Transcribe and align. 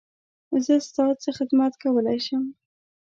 زه 0.65 0.73
ستا 0.87 1.05
څه 1.21 1.29
خدمت 1.37 1.73
کولی 1.83 2.19
شم؟ 2.25 2.43